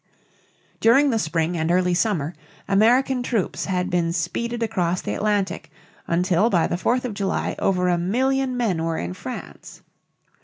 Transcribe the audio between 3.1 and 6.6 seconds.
troops had been speeded across the Atlantic until